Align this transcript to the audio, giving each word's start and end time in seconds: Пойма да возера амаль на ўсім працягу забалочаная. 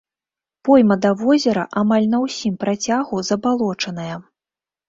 Пойма 0.69 0.95
да 1.03 1.11
возера 1.19 1.65
амаль 1.81 2.09
на 2.13 2.23
ўсім 2.25 2.57
працягу 2.65 3.23
забалочаная. 3.29 4.15